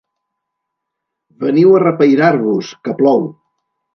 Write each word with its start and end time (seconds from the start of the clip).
Veniu 1.43 1.77
a 1.79 1.83
repairar-vos, 1.83 2.73
que 2.87 2.95
plou. 3.03 3.25